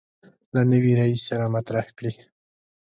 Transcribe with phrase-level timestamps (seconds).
[0.53, 2.13] له نوي رئیس سره مطرح کړي.